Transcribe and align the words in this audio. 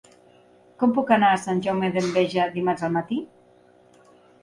Com 0.83 0.95
puc 0.95 1.13
anar 1.17 1.29
a 1.35 1.43
Sant 1.43 1.63
Jaume 1.67 1.91
d'Enveja 1.99 2.49
dimarts 2.59 2.91
al 2.91 2.99
matí? 3.01 3.25